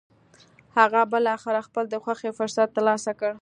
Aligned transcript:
هغه 0.77 1.01
بالاخره 1.11 1.59
خپل 1.67 1.83
د 1.89 1.95
خوښې 2.03 2.29
فرصت 2.39 2.67
تر 2.75 2.83
لاسه 2.87 3.11
کړ. 3.19 3.29